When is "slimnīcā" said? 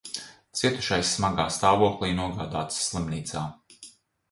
2.89-3.47